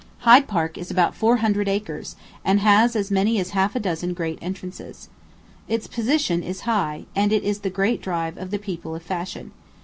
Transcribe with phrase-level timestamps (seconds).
[0.21, 4.15] Hyde Park is about four hundred acres, and has as many as half a dozen
[4.15, 5.09] great entrances.
[5.67, 9.51] Its position is high, and it is the great drive of the people of fashion.